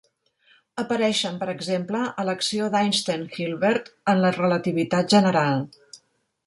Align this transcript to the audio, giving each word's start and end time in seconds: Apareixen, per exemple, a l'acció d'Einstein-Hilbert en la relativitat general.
Apareixen, 0.83 1.37
per 1.43 1.49
exemple, 1.53 2.01
a 2.23 2.25
l'acció 2.31 2.71
d'Einstein-Hilbert 2.77 3.93
en 4.15 4.27
la 4.27 4.35
relativitat 4.41 5.17
general. 5.17 5.63